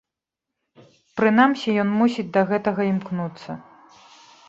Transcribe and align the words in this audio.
Прынамсі 1.21 1.69
ён 1.83 1.89
мусіць 2.01 2.29
да 2.39 2.47
гэтага 2.55 2.81
імкнуцца. 2.91 3.51